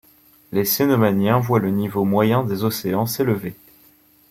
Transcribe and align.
Le 0.51 0.65
Cénomanien 0.65 1.37
voit 1.37 1.59
le 1.59 1.69
niveau 1.69 2.05
moyen 2.05 2.43
des 2.43 2.63
océans 2.63 3.05
s’élever. 3.05 3.53